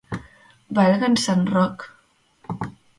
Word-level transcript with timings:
Valga'ns 0.79 1.27
sant 1.29 1.47
Roc! 1.59 1.89